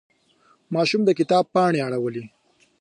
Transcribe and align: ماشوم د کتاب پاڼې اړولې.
ماشوم 0.73 1.01
د 1.05 1.09
کتاب 1.19 1.43
پاڼې 1.53 1.79
اړولې. 1.87 2.23